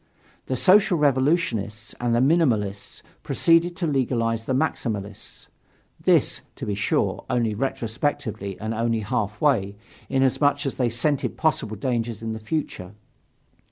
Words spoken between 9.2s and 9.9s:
way,